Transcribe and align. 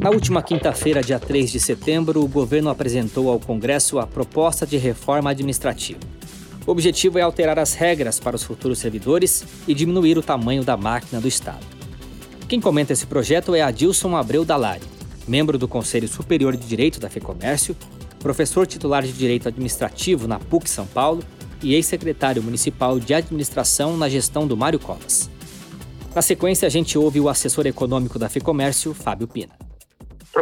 Na 0.00 0.08
última 0.08 0.42
quinta-feira, 0.42 1.02
dia 1.02 1.18
3 1.18 1.52
de 1.52 1.60
setembro, 1.60 2.24
o 2.24 2.26
governo 2.26 2.70
apresentou 2.70 3.28
ao 3.28 3.38
Congresso 3.38 3.98
a 3.98 4.06
proposta 4.06 4.66
de 4.66 4.78
reforma 4.78 5.28
administrativa. 5.28 6.00
O 6.66 6.70
objetivo 6.70 7.18
é 7.18 7.22
alterar 7.22 7.58
as 7.58 7.74
regras 7.74 8.18
para 8.18 8.34
os 8.34 8.42
futuros 8.42 8.78
servidores 8.78 9.44
e 9.68 9.74
diminuir 9.74 10.16
o 10.16 10.22
tamanho 10.22 10.64
da 10.64 10.74
máquina 10.74 11.20
do 11.20 11.28
Estado. 11.28 11.66
Quem 12.48 12.62
comenta 12.62 12.94
esse 12.94 13.06
projeto 13.06 13.54
é 13.54 13.60
Adilson 13.60 14.16
Abreu 14.16 14.42
Dalari, 14.42 14.80
membro 15.28 15.58
do 15.58 15.68
Conselho 15.68 16.08
Superior 16.08 16.56
de 16.56 16.66
Direito 16.66 16.98
da 16.98 17.10
FEComércio, 17.10 17.76
professor 18.20 18.66
titular 18.66 19.02
de 19.02 19.12
Direito 19.12 19.48
Administrativo 19.48 20.26
na 20.26 20.38
PUC 20.38 20.70
São 20.70 20.86
Paulo 20.86 21.22
e 21.62 21.74
ex-secretário 21.74 22.42
municipal 22.42 22.98
de 22.98 23.12
administração 23.12 23.98
na 23.98 24.08
gestão 24.08 24.46
do 24.46 24.56
Mário 24.56 24.78
Covas. 24.78 25.28
Na 26.14 26.22
sequência, 26.22 26.64
a 26.64 26.70
gente 26.70 26.96
ouve 26.96 27.20
o 27.20 27.28
assessor 27.28 27.66
econômico 27.66 28.18
da 28.18 28.30
FEComércio, 28.30 28.94
Fábio 28.94 29.28
Pina. 29.28 29.69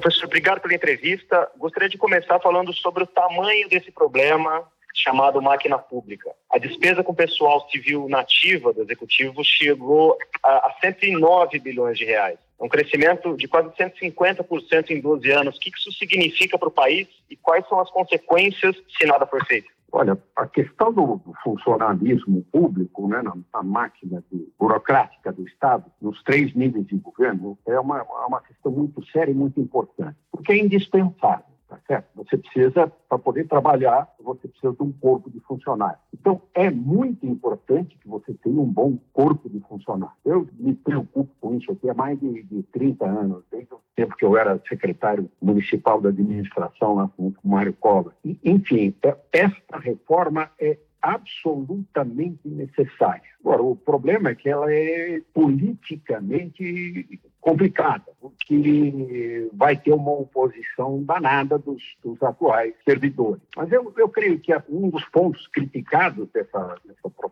Professor, 0.00 0.26
obrigado 0.26 0.60
pela 0.60 0.74
entrevista. 0.74 1.50
Gostaria 1.56 1.88
de 1.88 1.98
começar 1.98 2.38
falando 2.38 2.72
sobre 2.72 3.02
o 3.02 3.06
tamanho 3.06 3.68
desse 3.68 3.90
problema 3.90 4.64
chamado 4.94 5.42
máquina 5.42 5.76
pública. 5.76 6.30
A 6.50 6.56
despesa 6.56 7.02
com 7.02 7.12
pessoal 7.12 7.68
civil 7.68 8.08
nativa 8.08 8.72
do 8.72 8.82
executivo 8.82 9.42
chegou 9.44 10.16
a, 10.42 10.68
a 10.68 10.76
109 10.80 11.58
bilhões 11.58 11.98
de 11.98 12.04
reais. 12.04 12.38
É 12.60 12.64
um 12.64 12.68
crescimento 12.68 13.36
de 13.36 13.48
quase 13.48 13.70
150% 13.70 14.90
em 14.90 15.00
12 15.00 15.30
anos. 15.30 15.56
O 15.56 15.60
que 15.60 15.70
isso 15.70 15.92
significa 15.92 16.56
para 16.56 16.68
o 16.68 16.72
país 16.72 17.08
e 17.28 17.36
quais 17.36 17.66
são 17.68 17.80
as 17.80 17.90
consequências 17.90 18.76
se 18.96 19.04
nada 19.04 19.26
for 19.26 19.44
feito? 19.46 19.77
Olha, 19.90 20.18
a 20.36 20.46
questão 20.46 20.92
do, 20.92 21.20
funcionalismo 21.42 22.44
público, 22.52 23.08
né, 23.08 23.22
na, 23.22 23.34
na 23.54 23.62
máquina 23.62 24.22
de, 24.30 24.46
burocrática 24.58 25.32
do 25.32 25.46
Estado, 25.46 25.84
nos 26.00 26.22
três 26.22 26.54
níveis 26.54 26.86
de 26.86 26.96
governo, 26.96 27.58
é 27.66 27.80
uma, 27.80 27.98
é 27.98 28.26
uma 28.26 28.40
questão 28.42 28.70
muito 28.70 29.04
séria 29.06 29.32
e 29.32 29.34
muito 29.34 29.58
importante, 29.60 30.16
porque 30.30 30.52
é 30.52 30.58
indispensável. 30.58 31.57
Tá 31.68 31.78
certo? 31.86 32.06
Você 32.16 32.38
precisa, 32.38 32.90
para 33.08 33.18
poder 33.18 33.46
trabalhar, 33.46 34.08
você 34.18 34.48
precisa 34.48 34.72
de 34.72 34.82
um 34.82 34.90
corpo 34.90 35.30
de 35.30 35.38
funcionários. 35.40 36.00
Então, 36.14 36.40
é 36.54 36.70
muito 36.70 37.26
importante 37.26 37.94
que 38.00 38.08
você 38.08 38.32
tenha 38.42 38.58
um 38.58 38.72
bom 38.72 38.98
corpo 39.12 39.50
de 39.50 39.60
funcionários. 39.60 40.16
Eu 40.24 40.48
me 40.58 40.74
preocupo 40.74 41.30
com 41.38 41.56
isso 41.56 41.70
aqui 41.70 41.90
há 41.90 41.94
mais 41.94 42.18
de, 42.18 42.42
de 42.44 42.62
30 42.72 43.04
anos, 43.04 43.44
desde 43.50 43.74
o 43.74 43.80
tempo 43.94 44.16
que 44.16 44.24
eu 44.24 44.34
era 44.38 44.58
secretário 44.66 45.30
municipal 45.42 46.00
da 46.00 46.08
administração 46.08 46.94
lá 46.94 47.10
com 47.14 47.28
o 47.28 47.48
Mário 47.48 47.74
Cova. 47.74 48.14
Enfim, 48.24 48.94
é, 49.02 49.14
esta 49.30 49.78
reforma 49.78 50.50
é 50.58 50.78
absolutamente 51.02 52.48
necessária. 52.48 53.22
Agora, 53.40 53.62
o 53.62 53.76
problema 53.76 54.30
é 54.30 54.34
que 54.34 54.48
ela 54.48 54.72
é 54.72 55.20
politicamente 55.34 57.20
complicada, 57.48 58.04
porque 58.20 59.48
vai 59.54 59.74
ter 59.74 59.92
uma 59.92 60.12
oposição 60.12 61.02
danada 61.02 61.56
dos, 61.56 61.82
dos 62.04 62.22
atuais 62.22 62.74
servidores. 62.84 63.42
Mas 63.56 63.72
eu, 63.72 63.90
eu 63.96 64.08
creio 64.10 64.38
que 64.38 64.52
um 64.68 64.90
dos 64.90 65.04
pontos 65.06 65.46
criticados 65.48 66.28
dessa, 66.28 66.76
dessa 66.84 67.08
proposta 67.16 67.27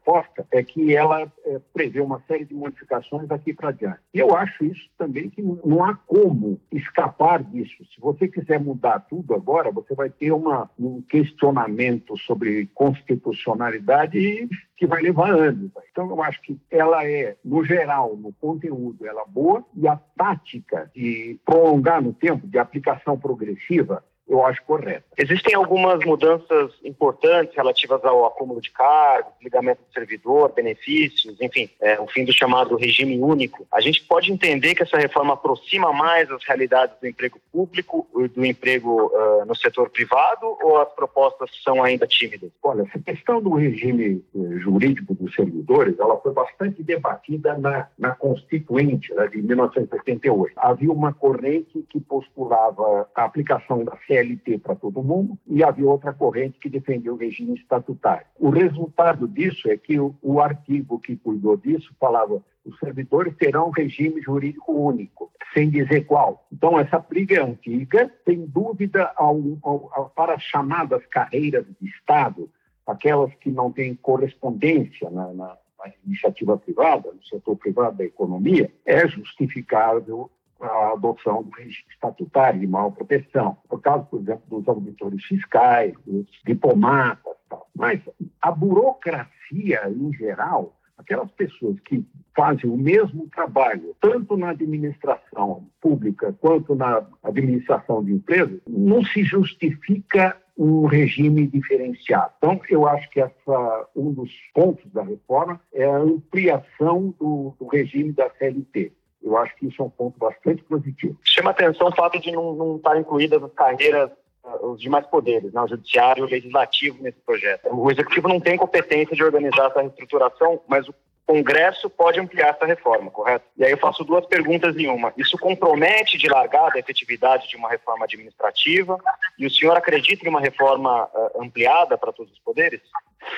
é 0.51 0.63
que 0.63 0.95
ela 0.95 1.31
é, 1.45 1.61
prevê 1.73 2.01
uma 2.01 2.23
série 2.29 2.45
de 2.45 2.55
modificações 2.55 3.27
daqui 3.27 3.53
para 3.53 3.73
diante. 3.73 3.99
E 4.15 4.19
eu 4.19 4.37
acho 4.37 4.65
isso 4.65 4.89
também 4.97 5.29
que 5.29 5.43
não 5.43 5.85
há 5.85 5.95
como 5.95 6.61
escapar 6.71 7.43
disso. 7.43 7.85
Se 7.95 8.01
você 8.01 8.29
quiser 8.29 8.61
mudar 8.61 9.01
tudo 9.01 9.35
agora, 9.35 9.71
você 9.71 9.95
vai 9.95 10.09
ter 10.09 10.33
uma, 10.33 10.71
um 10.79 11.03
questionamento 11.03 12.17
sobre 12.19 12.67
constitucionalidade 12.75 14.49
que 14.77 14.87
vai 14.87 15.03
levar 15.03 15.31
anos. 15.31 15.71
Então, 15.91 16.09
eu 16.11 16.23
acho 16.23 16.41
que 16.43 16.59
ela 16.71 17.05
é, 17.09 17.37
no 17.45 17.65
geral, 17.65 18.17
no 18.17 18.33
conteúdo, 18.35 19.07
ela 19.07 19.23
é 19.23 19.31
boa, 19.31 19.65
e 19.75 19.89
a 19.89 19.97
tática 19.97 20.91
de 20.95 21.41
prolongar 21.45 22.03
no 22.03 22.13
tempo, 22.13 22.47
de 22.47 22.59
aplicação 22.59 23.19
progressiva, 23.19 24.05
eu 24.29 24.45
acho 24.45 24.63
correta. 24.65 25.05
Existem 25.17 25.55
algumas 25.55 26.05
mudanças 26.05 26.73
importantes 26.85 27.55
relativas 27.57 28.05
ao 28.05 28.27
acúmulo 28.27 28.61
de 28.61 28.71
cargos, 28.71 29.33
ligamento 29.43 29.79
do 29.79 29.93
servidor, 29.93 30.53
benefícios, 30.53 31.41
enfim, 31.41 31.71
é, 31.81 32.01
o 32.01 32.07
fim 32.07 32.25
do 32.25 32.33
chamado 32.33 32.77
regime 32.77 33.19
único. 33.19 33.67
A 33.73 33.81
gente 33.81 34.03
pode 34.03 34.33
entender 34.33 34.75
que 34.75 34.83
essa 34.83 34.99
reforma 34.99 35.35
aproxima 35.35 35.93
mais 35.93 36.31
as 36.31 36.45
realidades 36.45 36.97
do 37.01 37.07
emprego 37.07 37.41
público 37.53 38.07
e 38.17 38.29
do 38.29 38.45
emprego 38.45 39.07
uh, 39.07 39.45
no 39.47 39.55
setor 39.55 39.91
privado 39.91 40.57
ou 40.63 40.81
as 40.81 40.93
propostas 40.93 41.51
são 41.63 41.83
ainda 41.83 42.07
tímidas? 42.07 42.51
Olha, 42.63 42.83
essa 42.83 42.99
questão 42.99 43.41
do 43.41 43.55
regime 43.55 44.25
eh, 44.35 44.59
jurídico 44.59 45.15
dos 45.15 45.35
servidores, 45.35 45.99
ela 45.99 46.19
foi 46.21 46.33
bastante 46.33 46.83
debatida 46.83 47.57
na, 47.57 47.89
na 47.99 48.15
Constituinte 48.15 49.13
né, 49.15 49.29
de 49.29 49.41
1988. 49.43 50.55
Havia 50.57 50.93
uma 50.93 51.13
corrente 51.13 51.85
que 51.91 52.01
postulava 52.01 53.09
a 53.15 53.25
aplicação 53.25 53.85
da 53.85 53.97
CLT 54.17 54.59
para 54.59 54.75
todo 54.75 55.03
mundo 55.03 55.39
e 55.47 55.63
havia 55.63 55.87
outra 55.87 56.13
corrente 56.13 56.59
que 56.59 56.69
defendia 56.69 57.13
o 57.13 57.17
regime 57.17 57.55
estatutário. 57.55 58.27
O 58.39 58.51
resultado 58.51 59.29
disso 59.29 59.69
é 59.69 59.77
que 59.77 59.99
o, 59.99 60.15
o 60.23 60.41
artigo 60.41 60.99
que 60.99 61.17
cuidou 61.17 61.57
disso 61.57 61.95
falava 62.01 62.43
os 62.65 62.79
servidores 62.81 63.37
terão 63.37 63.69
um 63.69 63.71
regime 63.71 64.21
jurídico 64.21 64.73
único, 64.73 65.31
sem 65.55 65.71
dizer 65.71 66.05
qual. 66.05 66.47
Então, 66.53 66.79
essa 66.81 66.99
briga 66.99 67.37
é 67.37 67.43
antiga, 67.43 68.13
sem 68.25 68.45
dúvida, 68.47 69.13
ao, 69.17 69.41
ao, 69.63 69.91
ao, 69.93 70.11
para 70.11 70.35
as 70.35 70.43
chamadas 70.43 71.05
carreiras 71.07 71.65
de 71.81 71.89
Estado, 71.89 72.51
aquelas 72.85 73.33
que 73.37 73.51
não 73.51 73.71
têm 73.71 73.95
correspondência 73.95 75.09
na, 75.11 75.33
na, 75.33 75.57
na 75.79 75.93
iniciativa 76.05 76.57
privada, 76.59 77.13
no 77.13 77.23
setor 77.25 77.57
privado 77.57 77.99
da 77.99 78.05
economia, 78.05 78.71
é 78.85 79.07
justificável 79.07 80.29
a 80.61 80.93
adoção 80.93 81.43
do 81.43 81.51
regime 81.51 81.85
estatutário 81.91 82.61
de 82.61 82.67
maior 82.67 82.91
proteção, 82.91 83.57
por 83.69 83.81
causa, 83.81 84.05
por 84.05 84.21
exemplo, 84.21 84.43
dos 84.49 84.69
auditores 84.69 85.25
fiscais, 85.25 85.95
dos 86.07 86.27
diplomatas. 86.45 87.35
Tal. 87.49 87.69
Mas 87.75 88.01
a 88.41 88.51
burocracia, 88.51 89.89
em 89.89 90.13
geral, 90.15 90.77
aquelas 90.99 91.31
pessoas 91.33 91.79
que 91.81 92.05
fazem 92.35 92.69
o 92.69 92.77
mesmo 92.77 93.29
trabalho, 93.29 93.95
tanto 94.01 94.37
na 94.37 94.51
administração 94.51 95.69
pública 95.81 96.35
quanto 96.41 96.75
na 96.75 97.07
administração 97.23 98.05
de 98.05 98.13
empresas, 98.13 98.61
não 98.67 99.05
se 99.05 99.23
justifica 99.23 100.37
um 100.57 100.87
regime 100.87 101.47
diferenciado. 101.47 102.33
Então, 102.39 102.61
eu 102.71 102.87
acho 102.87 103.09
que 103.11 103.21
essa, 103.21 103.89
um 103.95 104.13
dos 104.13 104.31
pontos 104.55 104.91
da 104.91 105.03
reforma 105.03 105.61
é 105.73 105.85
a 105.85 105.99
ampliação 105.99 107.15
do, 107.19 107.55
do 107.59 107.67
regime 107.67 108.13
da 108.13 108.31
CLT. 108.31 108.93
Eu 109.27 109.37
acho 109.37 109.55
que 109.57 109.67
isso 109.67 109.83
é 109.83 109.85
um 109.85 109.91
ponto 109.91 110.17
bastante 110.19 110.63
positivo. 110.63 111.19
Chama 111.25 111.51
atenção 111.51 111.89
o 111.89 111.95
fato 111.95 112.21
de 112.21 112.31
não, 112.31 112.55
não 112.55 112.77
estar 112.77 112.97
incluídas 112.97 113.43
as 113.43 113.53
carreiras 113.53 114.11
ah, 114.45 114.67
os 114.67 114.81
demais 114.81 115.05
poderes, 115.07 115.53
né, 115.53 115.61
o 115.61 115.67
judiciário 115.67 116.23
e 116.23 116.27
o 116.27 116.31
legislativo 116.31 117.03
nesse 117.03 117.19
projeto. 117.19 117.69
O 117.75 117.91
executivo 117.91 118.29
não 118.29 118.39
tem 118.39 118.57
competência 118.57 119.17
de 119.17 119.25
organizar 119.25 119.67
essa 119.67 119.83
reestruturação, 119.83 120.61
mas 120.69 120.89
o 120.89 120.95
Congresso 121.27 121.91
pode 121.91 122.21
ampliar 122.21 122.51
essa 122.51 122.65
reforma, 122.65 123.11
correto? 123.11 123.45
E 123.57 123.65
aí 123.65 123.73
eu 123.73 123.79
faço 123.79 124.05
duas 124.05 124.25
perguntas 124.27 124.77
em 124.77 124.87
uma. 124.87 125.13
Isso 125.17 125.37
compromete 125.37 126.17
de 126.17 126.29
largada 126.29 126.77
a 126.77 126.79
efetividade 126.79 127.49
de 127.49 127.57
uma 127.57 127.69
reforma 127.69 128.05
administrativa? 128.05 128.97
E 129.37 129.45
o 129.45 129.51
senhor 129.51 129.77
acredita 129.77 130.25
em 130.25 130.29
uma 130.29 130.41
reforma 130.41 131.07
uh, 131.07 131.43
ampliada 131.43 131.99
para 131.99 132.13
todos 132.13 132.33
os 132.33 132.39
poderes? 132.39 132.81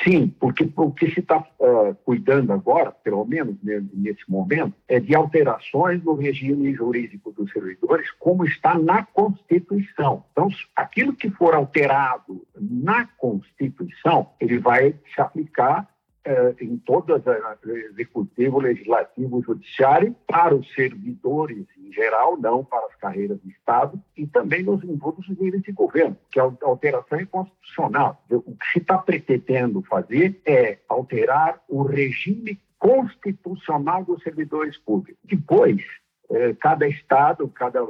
Sim, 0.04 0.28
porque 0.38 0.70
o 0.76 0.92
que 0.92 1.10
se 1.10 1.20
está 1.20 1.38
uh, 1.38 1.94
cuidando 2.04 2.52
agora, 2.52 2.92
pelo 2.92 3.24
menos 3.24 3.56
nesse 3.62 4.28
momento, 4.30 4.74
é 4.86 5.00
de 5.00 5.14
alterações 5.14 6.02
no 6.04 6.14
regime 6.14 6.72
jurídico 6.74 7.32
dos 7.32 7.50
servidores, 7.50 8.10
como 8.12 8.44
está 8.44 8.78
na 8.78 9.04
Constituição. 9.04 10.24
Então, 10.32 10.48
aquilo 10.76 11.14
que 11.14 11.30
for 11.30 11.54
alterado 11.54 12.46
na 12.54 13.06
Constituição, 13.16 14.30
ele 14.40 14.58
vai 14.58 14.94
se 15.14 15.20
aplicar 15.20 15.88
eh, 16.28 16.54
em 16.60 16.76
todas 16.76 17.26
as 17.26 17.64
executivo, 17.64 18.60
legislativo, 18.60 19.42
judiciário, 19.42 20.14
para 20.26 20.54
os 20.54 20.70
servidores 20.74 21.64
em 21.78 21.90
geral, 21.90 22.36
não 22.36 22.62
para 22.62 22.84
as 22.84 22.94
carreiras 22.96 23.40
de 23.42 23.50
Estado, 23.50 23.98
e 24.14 24.26
também 24.26 24.62
nos 24.62 24.84
em 24.84 24.98
níveis 25.40 25.62
de 25.62 25.72
governo, 25.72 26.18
que 26.30 26.38
a 26.38 26.42
alteração 26.42 27.18
é 27.18 27.24
constitucional. 27.24 28.22
O 28.30 28.42
que 28.42 28.66
se 28.74 28.78
está 28.78 28.98
pretendendo 28.98 29.82
fazer 29.88 30.38
é 30.44 30.76
alterar 30.86 31.62
o 31.66 31.82
regime 31.82 32.60
constitucional 32.78 34.04
dos 34.04 34.22
servidores 34.22 34.76
públicos. 34.76 35.22
Depois, 35.24 35.82
eh, 36.30 36.54
cada 36.60 36.86
estado, 36.86 37.48
cada 37.48 37.80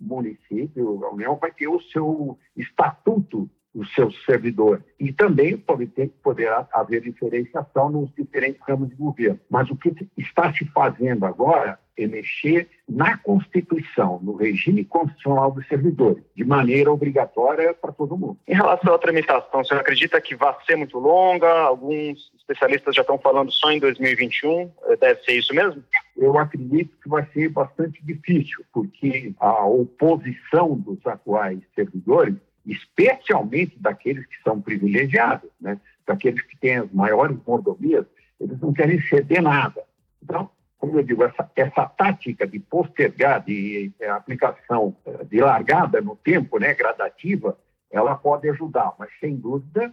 município, 0.00 1.04
a 1.04 1.10
União 1.10 1.34
vai 1.34 1.50
ter 1.50 1.66
o 1.66 1.80
seu 1.80 2.38
estatuto 2.56 3.50
os 3.78 3.92
seus 3.94 4.14
servidores. 4.24 4.82
E 4.98 5.12
também 5.12 5.56
pode 5.56 5.86
poderá 6.22 6.66
haver 6.72 7.00
diferenciação 7.00 7.90
nos 7.90 8.12
diferentes 8.14 8.60
ramos 8.66 8.88
de 8.88 8.96
governo. 8.96 9.38
Mas 9.48 9.70
o 9.70 9.76
que 9.76 9.94
está 10.16 10.52
se 10.52 10.64
fazendo 10.66 11.24
agora 11.24 11.78
é 11.96 12.06
mexer 12.06 12.68
na 12.88 13.18
Constituição, 13.18 14.20
no 14.22 14.36
regime 14.36 14.84
constitucional 14.84 15.50
dos 15.50 15.66
servidores, 15.66 16.22
de 16.34 16.44
maneira 16.44 16.92
obrigatória 16.92 17.74
para 17.74 17.92
todo 17.92 18.16
mundo. 18.16 18.38
Em 18.46 18.54
relação 18.54 18.94
à 18.94 18.98
tramitação, 18.98 19.64
você 19.64 19.74
acredita 19.74 20.20
que 20.20 20.36
vai 20.36 20.54
ser 20.64 20.76
muito 20.76 20.98
longa? 20.98 21.50
Alguns 21.62 22.32
especialistas 22.38 22.94
já 22.94 23.02
estão 23.02 23.18
falando 23.18 23.50
só 23.50 23.70
em 23.72 23.80
2021. 23.80 24.70
Deve 25.00 25.22
ser 25.22 25.32
isso 25.32 25.54
mesmo? 25.54 25.82
Eu 26.16 26.38
acredito 26.38 26.96
que 27.02 27.08
vai 27.08 27.26
ser 27.32 27.48
bastante 27.48 28.04
difícil, 28.04 28.64
porque 28.72 29.34
a 29.38 29.66
oposição 29.66 30.76
dos 30.76 31.04
atuais 31.06 31.60
servidores, 31.74 32.36
especialmente 32.72 33.78
daqueles 33.78 34.26
que 34.26 34.40
são 34.42 34.60
privilegiados, 34.60 35.50
né, 35.60 35.80
daqueles 36.06 36.42
que 36.42 36.56
têm 36.58 36.76
as 36.76 36.92
maiores 36.92 37.36
mordomias, 37.46 38.06
eles 38.40 38.60
não 38.60 38.72
querem 38.72 39.00
ceder 39.02 39.42
nada. 39.42 39.82
Então, 40.22 40.50
como 40.78 40.98
eu 40.98 41.02
digo, 41.02 41.24
essa, 41.24 41.50
essa 41.56 41.86
tática 41.86 42.46
de 42.46 42.60
postergar, 42.60 43.44
de, 43.44 43.92
de 43.98 44.04
aplicação 44.04 44.96
eh, 45.04 45.24
de 45.24 45.40
largada 45.40 46.00
no 46.00 46.14
tempo, 46.14 46.58
né, 46.58 46.72
gradativa, 46.72 47.58
ela 47.90 48.14
pode 48.14 48.48
ajudar, 48.50 48.94
mas 48.98 49.10
sem 49.18 49.34
dúvida 49.34 49.92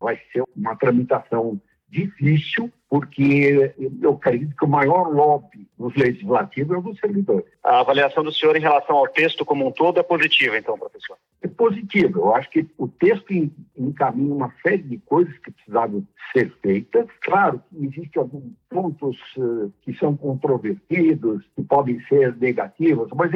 vai 0.00 0.18
ser 0.32 0.42
uma 0.56 0.74
tramitação 0.76 1.60
difícil, 1.88 2.72
porque 2.92 3.72
eu 4.02 4.12
acredito 4.12 4.54
que 4.54 4.66
o 4.66 4.68
maior 4.68 5.10
lobby 5.10 5.66
nos 5.78 5.94
legislativos 5.96 6.76
é 6.76 6.78
o 6.78 6.82
dos 6.82 7.00
servidores. 7.00 7.46
A 7.64 7.80
avaliação 7.80 8.22
do 8.22 8.30
senhor 8.30 8.54
em 8.54 8.60
relação 8.60 8.96
ao 8.96 9.08
texto 9.08 9.46
como 9.46 9.66
um 9.66 9.72
todo 9.72 9.98
é 9.98 10.02
positiva, 10.02 10.58
então, 10.58 10.78
professor? 10.78 11.16
É 11.40 11.48
positiva. 11.48 12.18
Eu 12.18 12.34
acho 12.34 12.50
que 12.50 12.68
o 12.76 12.86
texto 12.86 13.32
encaminha 13.78 14.34
uma 14.34 14.52
série 14.62 14.82
de 14.82 14.98
coisas 14.98 15.32
que 15.38 15.50
precisavam 15.50 16.06
ser 16.34 16.52
feitas. 16.60 17.06
Claro 17.22 17.62
que 17.70 17.82
existem 17.82 18.20
alguns 18.20 18.52
pontos 18.68 19.16
uh, 19.38 19.72
que 19.80 19.94
são 19.94 20.14
controvertidos, 20.14 21.46
que 21.56 21.62
podem 21.62 21.98
ser 22.08 22.36
negativos, 22.36 23.08
mas 23.14 23.32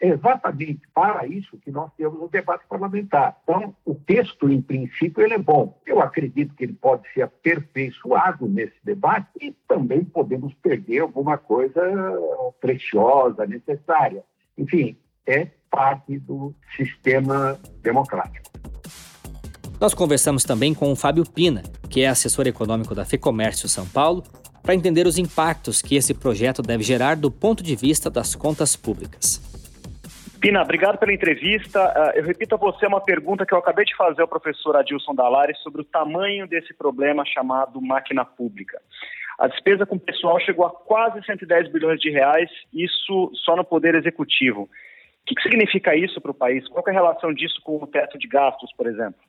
é 0.00 0.08
exatamente 0.08 0.80
para 0.94 1.26
isso 1.26 1.58
que 1.58 1.70
nós 1.70 1.90
temos 1.96 2.20
o 2.20 2.28
debate 2.28 2.64
parlamentar. 2.68 3.36
Então, 3.42 3.74
o 3.84 3.94
texto, 3.94 4.48
em 4.48 4.60
princípio, 4.60 5.22
ele 5.22 5.34
é 5.34 5.38
bom. 5.38 5.80
Eu 5.86 6.00
acredito 6.00 6.54
que 6.54 6.64
ele 6.64 6.74
pode 6.74 7.02
ser 7.12 7.22
aperfeiçoado 7.22 8.46
nesse 8.46 8.76
debate 8.82 9.28
e 9.40 9.52
também 9.68 10.04
podemos 10.04 10.52
perder 10.54 11.00
alguma 11.00 11.38
coisa 11.38 11.80
preciosa, 12.60 13.46
necessária. 13.46 14.22
Enfim, 14.56 14.96
é 15.26 15.48
parte 15.70 16.18
do 16.18 16.54
sistema 16.76 17.58
democrático. 17.82 18.50
Nós 19.80 19.92
conversamos 19.92 20.44
também 20.44 20.72
com 20.72 20.92
o 20.92 20.96
Fábio 20.96 21.28
Pina, 21.28 21.62
que 21.90 22.02
é 22.02 22.08
assessor 22.08 22.46
econômico 22.46 22.94
da 22.94 23.04
FEComércio 23.04 23.68
São 23.68 23.86
Paulo, 23.86 24.22
para 24.62 24.74
entender 24.74 25.06
os 25.06 25.18
impactos 25.18 25.82
que 25.82 25.94
esse 25.94 26.14
projeto 26.14 26.62
deve 26.62 26.82
gerar 26.82 27.16
do 27.16 27.30
ponto 27.30 27.62
de 27.62 27.76
vista 27.76 28.08
das 28.08 28.34
contas 28.34 28.74
públicas. 28.74 29.43
Pina, 30.44 30.60
obrigado 30.60 30.98
pela 30.98 31.10
entrevista. 31.10 31.80
Ah, 31.80 32.12
eu 32.14 32.22
repito 32.22 32.54
a 32.54 32.58
você 32.58 32.86
uma 32.86 33.00
pergunta 33.00 33.46
que 33.46 33.54
eu 33.54 33.58
acabei 33.58 33.86
de 33.86 33.96
fazer 33.96 34.20
ao 34.20 34.28
professor 34.28 34.76
Adilson 34.76 35.14
Dalares 35.14 35.56
sobre 35.60 35.80
o 35.80 35.84
tamanho 35.86 36.46
desse 36.46 36.74
problema 36.74 37.24
chamado 37.24 37.80
máquina 37.80 38.26
pública. 38.26 38.78
A 39.38 39.48
despesa 39.48 39.86
com 39.86 39.98
pessoal 39.98 40.38
chegou 40.38 40.66
a 40.66 40.70
quase 40.70 41.24
110 41.24 41.72
bilhões 41.72 41.98
de 41.98 42.10
reais, 42.10 42.50
isso 42.74 43.30
só 43.42 43.56
no 43.56 43.64
Poder 43.64 43.94
Executivo. 43.94 44.64
O 44.64 44.68
que, 45.24 45.34
que 45.34 45.42
significa 45.44 45.96
isso 45.96 46.20
para 46.20 46.32
o 46.32 46.34
país? 46.34 46.68
Qual 46.68 46.84
é 46.86 46.90
a 46.90 46.92
relação 46.92 47.32
disso 47.32 47.58
com 47.64 47.82
o 47.82 47.86
teto 47.86 48.18
de 48.18 48.28
gastos, 48.28 48.70
por 48.76 48.86
exemplo? 48.86 49.22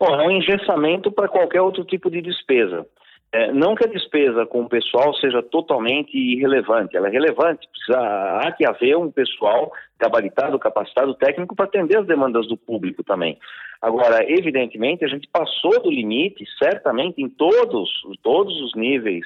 Bom, 0.00 0.18
é 0.18 0.26
um 0.26 0.30
engessamento 0.30 1.12
para 1.12 1.28
qualquer 1.28 1.60
outro 1.60 1.84
tipo 1.84 2.10
de 2.10 2.22
despesa. 2.22 2.86
É, 3.32 3.52
não 3.52 3.74
que 3.74 3.84
a 3.84 3.90
despesa 3.90 4.46
com 4.46 4.62
o 4.62 4.68
pessoal 4.68 5.12
seja 5.14 5.42
totalmente 5.42 6.16
irrelevante, 6.16 6.96
ela 6.96 7.08
é 7.08 7.10
relevante, 7.10 7.68
precisa, 7.68 7.98
há 8.38 8.52
que 8.52 8.64
haver 8.64 8.96
um 8.96 9.10
pessoal 9.10 9.70
gabaritado, 9.98 10.58
capacitado, 10.58 11.14
técnico 11.14 11.54
para 11.54 11.66
atender 11.66 11.98
as 11.98 12.06
demandas 12.06 12.46
do 12.46 12.56
público 12.56 13.02
também. 13.02 13.38
Agora, 13.82 14.24
evidentemente, 14.26 15.04
a 15.04 15.08
gente 15.08 15.28
passou 15.30 15.82
do 15.82 15.90
limite, 15.90 16.44
certamente, 16.58 17.20
em 17.20 17.28
todos, 17.28 17.90
todos 18.22 18.58
os 18.62 18.74
níveis 18.74 19.24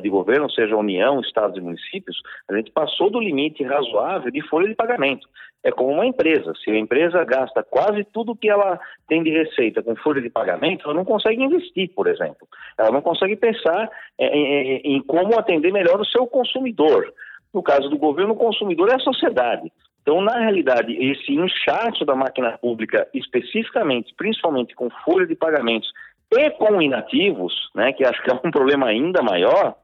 de 0.00 0.08
governo, 0.08 0.50
seja 0.50 0.76
União, 0.76 1.20
Estados 1.20 1.56
e 1.56 1.60
municípios, 1.60 2.20
a 2.48 2.56
gente 2.56 2.70
passou 2.70 3.10
do 3.10 3.20
limite 3.20 3.64
razoável 3.64 4.30
de 4.30 4.42
folha 4.48 4.68
de 4.68 4.74
pagamento. 4.74 5.26
É 5.64 5.72
como 5.72 5.92
uma 5.92 6.06
empresa. 6.06 6.52
Se 6.62 6.70
a 6.70 6.78
empresa 6.78 7.24
gasta 7.24 7.62
quase 7.62 8.04
tudo 8.04 8.36
que 8.36 8.48
ela 8.48 8.78
tem 9.08 9.22
de 9.22 9.30
receita 9.30 9.82
com 9.82 9.96
folha 9.96 10.20
de 10.20 10.30
pagamento, 10.30 10.84
ela 10.84 10.94
não 10.94 11.04
consegue 11.04 11.42
investir, 11.42 11.90
por 11.94 12.06
exemplo. 12.06 12.46
Ela 12.78 12.90
não 12.90 13.00
consegue 13.00 13.34
pensar 13.34 13.90
é, 14.18 14.26
em, 14.36 14.44
em, 14.46 14.96
em 14.96 15.02
como 15.02 15.38
atender 15.38 15.72
melhor 15.72 16.00
o 16.00 16.06
seu 16.06 16.26
consumidor. 16.26 17.12
No 17.52 17.62
caso 17.62 17.88
do 17.88 17.98
governo, 17.98 18.34
o 18.34 18.36
consumidor 18.36 18.90
é 18.90 18.94
a 18.94 19.00
sociedade. 19.00 19.72
Então, 20.02 20.22
na 20.22 20.38
realidade, 20.38 20.92
esse 20.94 21.32
inchaço 21.32 22.02
da 22.04 22.14
máquina 22.14 22.56
pública, 22.56 23.06
especificamente, 23.12 24.14
principalmente 24.16 24.74
com 24.74 24.88
folha 25.04 25.26
de 25.26 25.34
pagamentos 25.34 25.92
e 26.32 26.50
com 26.50 26.80
inativos, 26.80 27.70
né, 27.74 27.92
que 27.92 28.04
acho 28.04 28.22
que 28.22 28.30
é 28.30 28.34
um 28.34 28.50
problema 28.50 28.86
ainda 28.86 29.22
maior, 29.22 29.74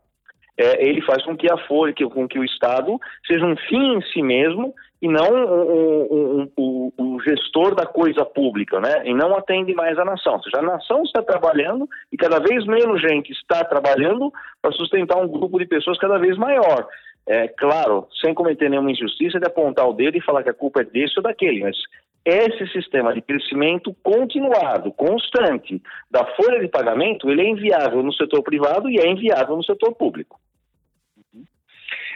é, 0.57 0.87
ele 0.87 1.01
faz 1.03 1.25
com 1.25 1.37
que 1.37 1.51
a 1.51 1.57
folha, 1.67 1.93
que, 1.93 2.07
com 2.09 2.29
que 2.29 2.39
o 2.39 2.45
Estado 2.45 2.99
seja 3.27 3.45
um 3.45 3.57
fim 3.57 3.97
em 3.97 4.03
si 4.03 4.23
mesmo 4.23 4.73
e 5.03 5.09
não 5.09 6.51
o, 6.57 6.93
o, 6.97 7.21
gestor 7.21 7.75
da 7.75 7.85
coisa 7.85 8.25
pública, 8.25 8.81
né? 8.81 9.03
E 9.05 9.13
não 9.13 9.37
atende 9.37 9.75
mais 9.75 9.99
a 9.99 10.05
nação. 10.05 10.35
Ou 10.35 10.43
seja, 10.43 10.59
a 10.59 10.63
nação 10.63 11.03
está 11.03 11.23
trabalhando 11.23 11.89
e 12.13 12.17
cada 12.17 12.39
vez 12.39 12.65
menos 12.67 13.03
gente 13.03 13.33
está 13.33 13.65
trabalhando 13.65 14.33
para 14.63 14.73
sustentar 14.73 15.19
um 15.19 15.29
grupo 15.29 15.59
de 15.59 15.67
pessoas 15.67 15.99
cada 15.99 16.19
vez 16.19 16.39
maior 16.39 16.87
é, 17.27 17.49
claro, 17.49 18.07
sem 18.21 18.35
cometer 18.35 18.69
nenhuma 18.69 18.91
injustiça, 18.91 19.41
de 19.41 19.47
apontar 19.47 19.89
o 19.89 19.95
dedo 19.95 20.17
e 20.17 20.23
falar 20.23 20.43
que 20.43 20.51
a 20.51 20.55
culpa 20.55 20.83
é 20.83 20.85
desse 20.85 21.15
ou 21.17 21.23
daquele, 21.23 21.63
mas 21.63 21.77
esse 22.25 22.67
sistema 22.69 23.13
de 23.13 23.21
crescimento 23.21 23.95
continuado, 24.03 24.91
constante, 24.93 25.83
da 26.11 26.25
folha 26.35 26.59
de 26.59 26.69
pagamento, 26.69 27.31
ele 27.31 27.43
é 27.43 27.49
inviável 27.49 28.03
no 28.03 28.13
setor 28.15 28.43
privado 28.43 28.89
e 28.89 28.99
é 28.99 29.07
inviável 29.07 29.57
no 29.57 29.65
setor 29.65 29.95
público. 29.95 30.41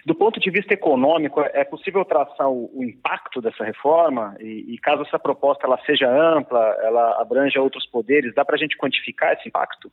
Do 0.07 0.15
ponto 0.15 0.41
de 0.41 0.51
vista 0.51 0.73
econômico, 0.73 1.41
é 1.41 1.65
possível 1.65 2.03
traçar 2.05 2.49
o, 2.49 2.71
o 2.73 2.83
impacto 2.83 3.43
dessa 3.43 3.63
reforma? 3.63 4.35
E, 4.41 4.73
e, 4.73 4.79
caso 4.79 5.03
essa 5.03 5.19
proposta 5.19 5.67
ela 5.67 5.79
seja 5.85 6.09
ampla, 6.09 6.59
ela 6.81 7.21
abranja 7.21 7.61
outros 7.61 7.87
poderes, 7.87 8.35
dá 8.35 8.43
para 8.43 8.55
a 8.55 8.59
gente 8.59 8.79
quantificar 8.79 9.35
esse 9.35 9.49
impacto? 9.49 9.93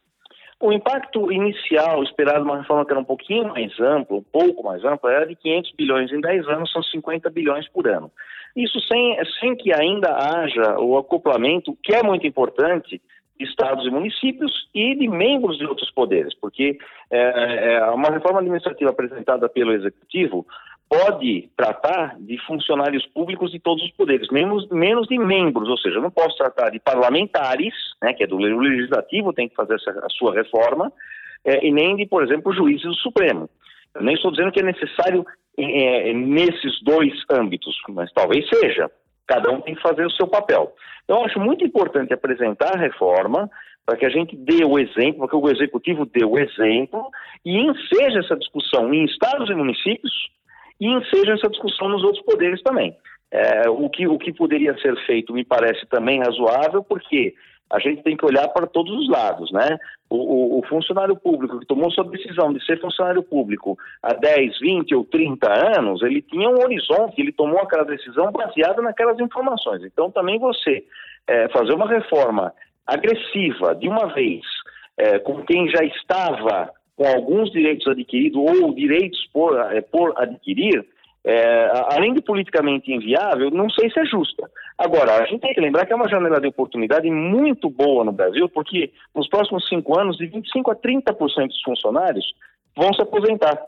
O 0.60 0.72
impacto 0.72 1.32
inicial 1.32 2.02
esperado 2.04 2.46
uma 2.46 2.58
reforma 2.60 2.86
que 2.86 2.92
era 2.92 3.00
um 3.00 3.06
pouquinho 3.06 3.50
mais 3.50 3.78
ampla, 3.80 4.18
um 4.18 4.24
pouco 4.24 4.64
mais 4.64 4.84
ampla, 4.86 5.12
era 5.12 5.28
de 5.28 5.36
500 5.36 5.72
bilhões 5.78 6.12
em 6.12 6.22
10 6.22 6.48
anos, 6.48 6.72
são 6.72 6.82
50 6.82 7.30
bilhões 7.30 7.68
por 7.68 7.88
ano. 7.88 8.12
Isso 8.56 8.80
sem, 8.82 9.18
sem 9.40 9.56
que 9.56 9.74
ainda 9.74 10.16
haja 10.16 10.80
o 10.80 10.98
acoplamento, 10.98 11.78
que 11.84 11.94
é 11.94 12.02
muito 12.02 12.26
importante, 12.26 13.02
de 13.38 13.46
estados 13.46 13.86
e 13.86 13.90
municípios 13.90 14.70
e 14.74 14.96
de 14.96 15.10
membros 15.10 15.58
de 15.58 15.66
outros 15.66 15.92
poderes, 15.92 16.34
porque 16.40 16.78
é, 17.12 17.74
é 17.74 17.86
uma 17.92 18.10
reforma 18.10 18.40
administrativa 18.40 18.92
apresentada 18.92 19.50
pelo 19.50 19.74
Executivo 19.74 20.48
pode 20.90 21.50
tratar 21.58 22.16
de 22.20 22.38
funcionários 22.46 23.06
públicos 23.08 23.52
de 23.52 23.60
todos 23.60 23.84
os 23.84 23.92
poderes, 23.92 24.30
menos, 24.30 24.68
menos 24.70 25.08
de 25.08 25.18
membros, 25.18 25.68
ou 25.68 25.78
seja, 25.78 26.00
não 26.00 26.12
posso 26.12 26.38
tratar 26.38 26.70
de 26.70 26.80
parlamentares, 26.80 27.74
né, 28.02 28.14
que 28.14 28.24
é 28.24 28.28
do 28.28 28.38
legislativo, 28.38 29.34
tem 29.34 29.50
que 29.50 29.56
fazer 29.56 29.76
essa, 29.76 29.92
a 29.92 30.10
sua 30.10 30.34
reforma, 30.34 30.92
é, 31.44 31.66
e 31.66 31.72
nem 31.72 31.96
de, 31.96 32.06
por 32.06 32.24
exemplo, 32.24 32.54
juízes 32.54 32.84
do 32.84 32.96
Supremo. 32.96 33.50
Eu 33.94 34.04
nem 34.04 34.16
estou 34.16 34.32
dizendo 34.32 34.52
que 34.52 34.60
é 34.60 34.64
necessário 34.64 35.26
é, 35.58 36.14
nesses 36.14 36.82
dois 36.84 37.14
âmbitos, 37.32 37.76
mas 37.90 38.12
talvez 38.14 38.48
seja. 38.50 38.90
Cada 39.28 39.52
um 39.52 39.62
tem 39.62 39.74
que 39.74 39.82
fazer 39.82 40.06
o 40.06 40.12
seu 40.12 40.28
papel. 40.28 40.74
Então, 41.04 41.24
acho 41.24 41.40
muito 41.40 41.66
importante 41.66 42.14
apresentar 42.14 42.76
a 42.76 42.80
reforma 42.80 43.50
para 43.86 43.98
que 43.98 44.06
a 44.06 44.10
gente 44.10 44.36
dê 44.36 44.64
o 44.66 44.78
exemplo, 44.78 45.20
para 45.20 45.30
que 45.30 45.36
o 45.36 45.50
executivo 45.50 46.06
dê 46.06 46.26
o 46.26 46.38
exemplo 46.38 47.10
e 47.44 47.58
enseja 47.58 48.20
essa 48.20 48.36
discussão 48.36 48.94
em 48.94 49.06
estados 49.06 49.50
e 49.50 49.56
municípios 49.56 50.12
e 50.80 50.88
enseja 50.88 51.34
essa 51.34 51.50
discussão 51.50 51.90
nos 51.90 52.04
outros 52.04 52.24
poderes 52.24 52.62
também. 52.62 52.96
É, 53.32 53.70
o, 53.70 53.90
que, 53.90 54.08
o 54.08 54.18
que 54.18 54.34
poderia 54.34 54.78
ser 54.80 54.96
feito 55.06 55.34
me 55.34 55.44
parece 55.44 55.86
também 55.88 56.20
razoável, 56.20 56.84
porque 56.84 57.34
a 57.72 57.80
gente 57.80 58.04
tem 58.04 58.16
que 58.16 58.26
olhar 58.26 58.48
para 58.50 58.68
todos 58.68 58.92
os 58.94 59.10
lados, 59.10 59.52
né? 59.52 59.78
O, 60.10 60.16
o, 60.16 60.60
o, 60.60 60.68
funcionário 60.68 61.16
público 61.16 61.60
que 61.60 61.66
tomou 61.66 61.90
sua 61.92 62.04
decisão 62.06 62.54
de 62.54 62.64
ser 62.64 62.80
funcionário 62.80 63.24
público 63.24 63.78
há 64.04 64.14
10, 64.14 64.60
20 64.60 64.96
ou 64.96 65.04
30 65.04 65.78
anos, 65.78 66.04
ele 66.04 66.22
tinha 66.22 66.48
um 66.48 66.62
horizonte, 66.62 67.20
ele 67.20 67.32
tomou 67.32 67.60
aquela 67.60 67.84
decisão 67.84 68.32
baseada 68.32 68.82
naquelas 68.82 69.20
informações. 69.20 69.84
Então, 69.84 70.12
também 70.12 70.38
você 70.38 70.86
é, 71.28 71.50
fazer 71.50 71.74
uma 71.74 71.88
reforma 71.88 72.54
agressiva 72.86 73.74
de 73.76 73.90
uma 73.90 74.14
vez 74.14 74.44
é, 74.98 75.18
com 75.20 75.44
quem 75.44 75.68
já 75.70 75.84
estava 75.84 76.72
com 76.96 77.06
alguns 77.06 77.52
direitos 77.52 77.88
adquiridos 77.88 78.38
ou 78.38 78.74
direitos 78.74 79.20
por, 79.34 79.58
é, 79.60 79.82
por 79.82 80.14
adquirir, 80.18 80.86
é, 81.24 81.72
além 81.92 82.14
de 82.14 82.22
politicamente 82.22 82.92
inviável, 82.92 83.50
não 83.50 83.70
sei 83.70 83.90
se 83.90 84.00
é 84.00 84.06
justa. 84.06 84.50
Agora, 84.78 85.24
a 85.24 85.26
gente 85.26 85.42
tem 85.42 85.54
que 85.54 85.62
lembrar 85.62 85.86
que 85.86 85.94
é 85.94 85.96
uma 85.96 86.08
janela 86.08 86.40
de 86.40 86.48
oportunidade 86.48 87.10
muito 87.10 87.70
boa 87.70 88.04
no 88.04 88.12
Brasil, 88.12 88.48
porque 88.50 88.92
nos 89.14 89.28
próximos 89.28 89.68
cinco 89.68 90.00
anos, 90.00 90.18
de 90.18 90.28
25% 90.28 90.72
a 90.72 90.76
30% 90.76 91.48
dos 91.48 91.62
funcionários 91.64 92.26
vão 92.76 92.94
se 92.94 93.02
aposentar. 93.02 93.60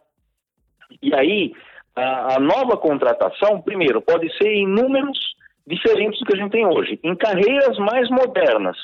E 1.01 1.13
aí, 1.15 1.53
a, 1.95 2.35
a 2.35 2.39
nova 2.39 2.77
contratação, 2.77 3.61
primeiro, 3.61 4.01
pode 4.01 4.31
ser 4.37 4.53
em 4.53 4.67
números 4.67 5.17
diferentes 5.65 6.19
do 6.19 6.25
que 6.25 6.35
a 6.35 6.39
gente 6.39 6.51
tem 6.51 6.65
hoje, 6.65 6.99
em 7.03 7.15
carreiras 7.15 7.77
mais 7.77 8.09
modernas, 8.09 8.77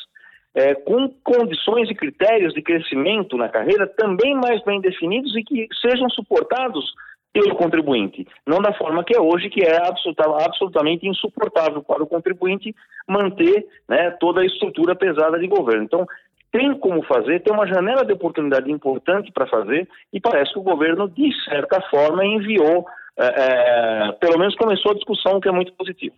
é, 0.56 0.76
com 0.76 1.10
condições 1.24 1.90
e 1.90 1.96
critérios 1.96 2.54
de 2.54 2.62
crescimento 2.62 3.36
na 3.38 3.50
carreira 3.50 3.88
também 3.88 4.36
mais 4.36 4.64
bem 4.64 4.80
definidos 4.80 5.36
e 5.36 5.44
que 5.44 5.68
sejam 5.82 6.10
suportados 6.10 6.94
pelo 7.34 7.56
contribuinte, 7.56 8.28
não 8.46 8.60
da 8.60 8.72
forma 8.74 9.04
que 9.04 9.16
é 9.16 9.20
hoje, 9.20 9.50
que 9.50 9.64
é 9.64 9.76
absoluta, 9.88 10.24
absolutamente 10.46 11.08
insuportável 11.08 11.82
para 11.82 12.04
o 12.04 12.08
contribuinte 12.08 12.76
manter 13.10 13.66
né, 13.90 14.12
toda 14.20 14.42
a 14.42 14.46
estrutura 14.46 14.96
pesada 14.96 15.40
de 15.40 15.48
governo. 15.48 15.84
Então, 15.84 16.06
tem 16.52 16.72
como 16.78 17.02
fazer, 17.02 17.42
tem 17.42 17.52
uma 17.52 17.66
janela 17.66 18.06
de 18.06 18.14
oportunidade 18.14 18.72
importante 18.72 19.32
para 19.32 19.48
fazer, 19.48 19.90
e 20.14 20.22
parece 20.22 20.54
que 20.54 20.60
o 20.60 20.64
governo, 20.64 21.10
de 21.10 21.34
certa 21.44 21.82
forma, 21.90 22.24
enviou, 22.24 22.86
é, 23.18 23.26
é, 23.26 24.12
pelo 24.20 24.38
menos 24.38 24.56
começou 24.56 24.92
a 24.92 24.96
discussão, 24.96 25.38
o 25.38 25.42
que 25.42 25.50
é 25.50 25.52
muito 25.52 25.74
positivo. 25.74 26.16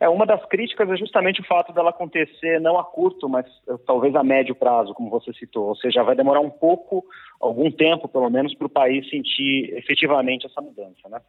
É, 0.00 0.08
uma 0.08 0.26
das 0.26 0.44
críticas 0.46 0.88
é 0.90 0.96
justamente 0.96 1.40
o 1.40 1.46
fato 1.46 1.72
dela 1.72 1.90
acontecer 1.90 2.60
não 2.60 2.78
a 2.78 2.84
curto, 2.84 3.28
mas 3.28 3.46
eh, 3.68 3.74
talvez 3.86 4.14
a 4.14 4.22
médio 4.22 4.54
prazo, 4.54 4.94
como 4.94 5.10
você 5.10 5.32
citou. 5.32 5.68
Ou 5.68 5.76
seja, 5.76 6.02
vai 6.02 6.14
demorar 6.14 6.40
um 6.40 6.50
pouco, 6.50 7.04
algum 7.40 7.70
tempo 7.70 8.08
pelo 8.08 8.30
menos, 8.30 8.54
para 8.54 8.66
o 8.66 8.70
país 8.70 9.08
sentir 9.08 9.72
efetivamente 9.76 10.46
essa 10.46 10.60
mudança, 10.60 11.08
né? 11.08 11.20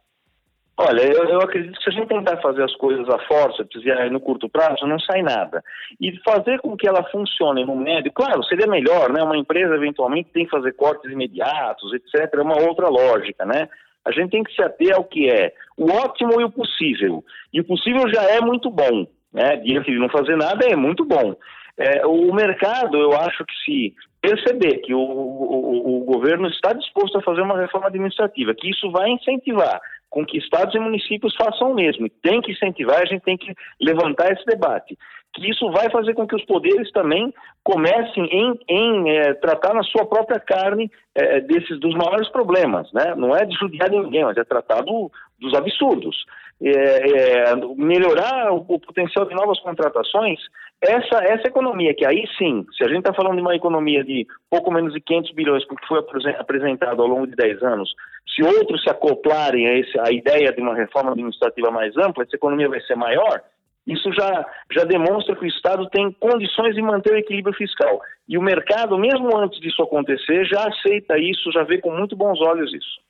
Olha, 0.78 1.00
eu, 1.00 1.24
eu, 1.24 1.40
acredito 1.40 1.78
que 1.78 1.84
se 1.84 1.88
a 1.88 1.92
gente 1.92 2.08
tentar 2.08 2.36
fazer 2.42 2.62
as 2.62 2.74
coisas 2.76 3.08
a 3.08 3.18
força, 3.20 3.66
no 4.10 4.20
curto 4.20 4.46
prazo, 4.46 4.86
não 4.86 5.00
sai 5.00 5.22
nada. 5.22 5.64
E 5.98 6.12
fazer 6.18 6.60
com 6.60 6.76
que 6.76 6.86
ela 6.86 7.02
funcione 7.04 7.64
no 7.64 7.74
médio, 7.74 8.12
claro, 8.12 8.44
seria 8.44 8.66
melhor, 8.66 9.10
né? 9.10 9.22
Uma 9.22 9.38
empresa 9.38 9.74
eventualmente 9.74 10.28
tem 10.34 10.44
que 10.44 10.50
fazer 10.50 10.72
cortes 10.72 11.10
imediatos, 11.10 11.94
etc. 11.94 12.30
É 12.34 12.42
uma 12.42 12.60
outra 12.60 12.90
lógica, 12.90 13.46
né? 13.46 13.70
A 14.06 14.12
gente 14.12 14.30
tem 14.30 14.42
que 14.44 14.54
se 14.54 14.62
ater 14.62 14.94
ao 14.94 15.04
que 15.04 15.28
é 15.28 15.52
o 15.76 15.90
ótimo 15.90 16.40
e 16.40 16.44
o 16.44 16.50
possível. 16.50 17.24
E 17.52 17.60
o 17.60 17.64
possível 17.64 18.08
já 18.08 18.22
é 18.22 18.40
muito 18.40 18.70
bom, 18.70 19.06
né? 19.32 19.56
Diante 19.56 19.90
de 19.90 19.98
não 19.98 20.08
fazer 20.08 20.36
nada 20.36 20.64
é 20.64 20.76
muito 20.76 21.04
bom. 21.04 21.34
É, 21.76 22.06
o 22.06 22.32
mercado, 22.32 22.96
eu 22.96 23.12
acho 23.12 23.44
que 23.44 23.54
se 23.64 23.94
perceber 24.22 24.78
que 24.78 24.94
o, 24.94 24.98
o, 24.98 26.02
o, 26.02 26.04
governo 26.04 26.48
está 26.48 26.72
disposto 26.72 27.18
a 27.18 27.22
fazer 27.22 27.42
uma 27.42 27.58
reforma 27.58 27.88
administrativa, 27.88 28.54
que 28.54 28.70
isso 28.70 28.90
vai 28.90 29.10
incentivar 29.10 29.78
com 30.08 30.24
que 30.24 30.38
estados 30.38 30.74
e 30.74 30.78
municípios 30.78 31.34
façam 31.36 31.72
o 31.72 31.74
mesmo, 31.74 32.08
tem 32.22 32.40
que 32.40 32.52
incentivar, 32.52 33.00
a 33.00 33.06
gente 33.06 33.22
tem 33.22 33.36
que 33.36 33.52
levantar 33.80 34.32
esse 34.32 34.44
debate 34.46 34.96
que 35.36 35.50
isso 35.50 35.70
vai 35.70 35.90
fazer 35.90 36.14
com 36.14 36.26
que 36.26 36.34
os 36.34 36.44
poderes 36.44 36.90
também 36.92 37.32
comecem 37.62 38.24
em, 38.24 38.58
em 38.68 39.10
é, 39.10 39.34
tratar 39.34 39.74
na 39.74 39.82
sua 39.82 40.06
própria 40.06 40.40
carne 40.40 40.90
é, 41.14 41.40
desses 41.40 41.78
dos 41.78 41.94
maiores 41.94 42.28
problemas, 42.30 42.90
né? 42.92 43.14
Não 43.14 43.36
é 43.36 43.44
de 43.44 43.54
judiar 43.54 43.90
ninguém, 43.90 44.24
mas 44.24 44.36
é 44.38 44.44
tratar 44.44 44.80
do, 44.82 45.10
dos 45.38 45.54
absurdos. 45.54 46.16
É 46.62 47.54
melhorar 47.76 48.50
o, 48.50 48.64
o, 48.66 48.80
potencial 48.80 49.26
de 49.26 49.34
novas 49.34 49.60
contratações, 49.60 50.40
essa, 50.82 51.24
essa 51.24 51.48
economia, 51.48 51.94
que 51.94 52.04
aí 52.04 52.26
sim, 52.36 52.66
se 52.76 52.84
a 52.84 52.88
gente 52.88 52.98
está 52.98 53.14
falando 53.14 53.36
de 53.36 53.42
uma 53.42 53.56
economia 53.56 54.04
de 54.04 54.26
pouco 54.50 54.70
menos 54.70 54.92
de 54.92 55.00
500 55.00 55.32
bilhões, 55.32 55.64
porque 55.66 55.86
foi 55.86 55.98
apresentado 56.38 57.00
ao 57.00 57.08
longo 57.08 57.26
de 57.26 57.34
10 57.34 57.62
anos, 57.62 57.92
se 58.34 58.42
outros 58.42 58.82
se 58.82 58.90
acoplarem 58.90 59.66
a, 59.66 59.78
esse, 59.78 59.98
a 59.98 60.12
ideia 60.12 60.52
de 60.52 60.60
uma 60.60 60.74
reforma 60.74 61.12
administrativa 61.12 61.70
mais 61.70 61.96
ampla, 61.96 62.24
essa 62.24 62.36
economia 62.36 62.68
vai 62.68 62.80
ser 62.82 62.94
maior, 62.94 63.42
isso 63.86 64.12
já, 64.12 64.44
já 64.72 64.84
demonstra 64.84 65.36
que 65.36 65.44
o 65.44 65.48
Estado 65.48 65.88
tem 65.90 66.10
condições 66.12 66.74
de 66.74 66.82
manter 66.82 67.12
o 67.12 67.18
equilíbrio 67.18 67.54
fiscal. 67.54 68.00
E 68.28 68.36
o 68.36 68.42
mercado, 68.42 68.98
mesmo 68.98 69.36
antes 69.38 69.60
disso 69.60 69.80
acontecer, 69.80 70.44
já 70.44 70.66
aceita 70.66 71.16
isso, 71.18 71.52
já 71.52 71.62
vê 71.62 71.78
com 71.78 71.96
muito 71.96 72.16
bons 72.16 72.40
olhos 72.40 72.74
isso. 72.74 73.05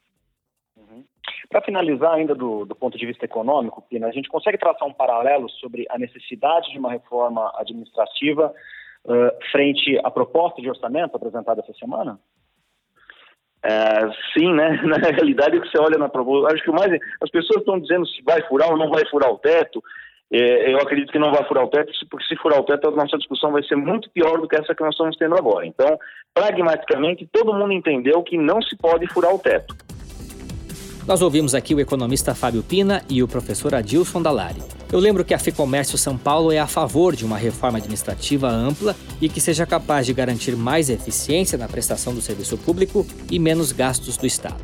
Para 1.48 1.62
finalizar, 1.62 2.14
ainda 2.14 2.34
do, 2.34 2.64
do, 2.64 2.74
ponto 2.74 2.98
de 2.98 3.06
vista 3.06 3.24
econômico, 3.24 3.82
Pina, 3.88 4.08
a 4.08 4.12
gente 4.12 4.28
consegue 4.28 4.58
traçar 4.58 4.86
um 4.86 4.92
paralelo 4.92 5.48
sobre 5.48 5.86
a 5.90 5.98
necessidade 5.98 6.70
de 6.72 6.78
uma 6.78 6.90
reforma 6.90 7.52
administrativa 7.56 8.52
uh, 9.04 9.50
frente 9.52 9.98
à 10.02 10.10
proposta 10.10 10.60
de 10.60 10.68
orçamento 10.68 11.16
apresentada 11.16 11.60
essa 11.60 11.72
semana? 11.74 12.18
É, 13.62 14.10
sim, 14.32 14.52
né? 14.52 14.80
Na 14.86 14.96
realidade, 14.96 15.56
o 15.56 15.60
que 15.60 15.68
você 15.68 15.78
olha 15.78 15.98
na 15.98 16.08
proposta, 16.08 16.54
acho 16.54 16.62
que 16.62 16.70
o 16.70 16.74
mais. 16.74 16.92
As 17.22 17.30
pessoas 17.30 17.60
estão 17.60 17.78
dizendo 17.78 18.06
se 18.06 18.22
vai 18.22 18.40
furar 18.42 18.70
ou 18.70 18.76
não 18.76 18.90
vai 18.90 19.04
furar 19.06 19.30
o 19.30 19.38
teto. 19.38 19.82
É, 20.30 20.72
eu 20.72 20.78
acredito 20.78 21.12
que 21.12 21.18
não 21.20 21.32
vai 21.32 21.44
furar 21.44 21.64
o 21.64 21.68
teto, 21.68 21.92
porque 22.10 22.26
se 22.26 22.36
furar 22.36 22.60
o 22.60 22.64
teto, 22.64 22.88
a 22.88 22.90
nossa 22.90 23.16
discussão 23.16 23.52
vai 23.52 23.62
ser 23.62 23.76
muito 23.76 24.10
pior 24.10 24.40
do 24.40 24.48
que 24.48 24.56
essa 24.56 24.74
que 24.74 24.82
nós 24.82 24.92
estamos 24.92 25.16
tendo 25.16 25.36
agora. 25.36 25.64
Então, 25.64 25.98
pragmaticamente, 26.34 27.28
todo 27.32 27.54
mundo 27.54 27.72
entendeu 27.72 28.22
que 28.24 28.36
não 28.36 28.60
se 28.60 28.76
pode 28.76 29.06
furar 29.06 29.32
o 29.32 29.38
teto. 29.38 29.74
Nós 31.06 31.22
ouvimos 31.22 31.54
aqui 31.54 31.72
o 31.72 31.78
economista 31.78 32.34
Fábio 32.34 32.64
Pina 32.64 33.00
e 33.08 33.22
o 33.22 33.28
professor 33.28 33.72
Adilson 33.76 34.20
Dalari. 34.20 34.60
Eu 34.90 34.98
lembro 34.98 35.25
que 35.25 35.32
a 35.32 35.38
Ficomércio 35.38 35.96
São 35.96 36.18
Paulo 36.18 36.50
é 36.50 36.58
a 36.58 36.66
favor 36.66 37.14
de 37.14 37.25
uma 37.25 37.38
reforma 37.38 37.78
administrativa 37.78 38.48
ampla 38.48 38.96
e 39.20 39.28
que 39.28 39.40
seja 39.40 39.64
capaz 39.64 40.04
de 40.06 40.12
garantir 40.12 40.56
mais 40.56 40.90
eficiência 40.90 41.56
na 41.56 41.68
prestação 41.68 42.12
do 42.12 42.20
serviço 42.20 42.58
público 42.58 43.06
e 43.30 43.38
menos 43.38 43.70
gastos 43.70 44.16
do 44.16 44.26
Estado. 44.26 44.60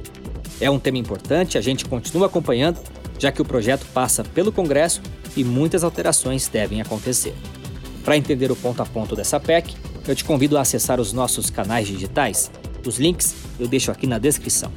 É 0.60 0.68
um 0.68 0.80
tema 0.80 0.98
importante, 0.98 1.56
a 1.56 1.60
gente 1.60 1.84
continua 1.84 2.26
acompanhando, 2.26 2.80
já 3.20 3.30
que 3.30 3.40
o 3.40 3.44
projeto 3.44 3.86
passa 3.94 4.24
pelo 4.24 4.50
Congresso 4.50 5.00
e 5.36 5.44
muitas 5.44 5.84
alterações 5.84 6.48
devem 6.48 6.80
acontecer. 6.80 7.34
Para 8.04 8.16
entender 8.16 8.50
o 8.50 8.56
ponto 8.56 8.82
a 8.82 8.86
ponto 8.86 9.14
dessa 9.14 9.38
PEC, 9.38 9.76
eu 10.08 10.16
te 10.16 10.24
convido 10.24 10.58
a 10.58 10.62
acessar 10.62 11.00
os 11.00 11.12
nossos 11.12 11.50
canais 11.50 11.86
digitais. 11.86 12.50
Os 12.84 12.98
links 12.98 13.32
eu 13.60 13.68
deixo 13.68 13.92
aqui 13.92 14.08
na 14.08 14.18
descrição. 14.18 14.72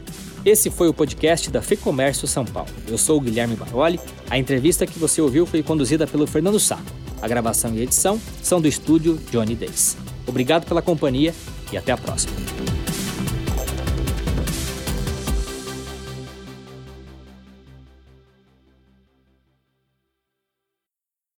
Esse 0.45 0.69
foi 0.69 0.87
o 0.87 0.93
podcast 0.93 1.49
da 1.49 1.59
FEComércio 1.59 2.27
São 2.27 2.45
Paulo. 2.45 2.69
Eu 2.87 2.99
sou 2.99 3.17
o 3.17 3.19
Guilherme 3.19 3.55
Baroli. 3.55 3.99
A 4.29 4.37
entrevista 4.37 4.85
que 4.85 4.99
você 4.99 5.19
ouviu 5.19 5.43
foi 5.43 5.63
conduzida 5.63 6.05
pelo 6.05 6.27
Fernando 6.27 6.59
Saco. 6.59 6.83
A 7.19 7.27
gravação 7.27 7.73
e 7.73 7.81
edição 7.81 8.21
são 8.43 8.61
do 8.61 8.67
estúdio 8.67 9.19
Johnny 9.31 9.55
Days. 9.55 9.97
Obrigado 10.27 10.67
pela 10.67 10.83
companhia 10.83 11.33
e 11.73 11.77
até 11.77 11.91
a 11.91 11.97
próxima. 11.97 12.35